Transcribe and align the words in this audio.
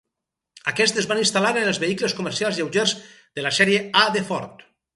Aquests 0.71 1.01
es 1.01 1.07
van 1.11 1.21
instal·lar 1.23 1.51
en 1.59 1.69
els 1.73 1.81
vehicles 1.85 2.17
comercials 2.21 2.59
lleugers 2.61 2.97
de 3.41 3.47
la 3.47 3.53
sèrie 3.61 3.87
A 4.05 4.07
de 4.19 4.27
Ford. 4.33 4.69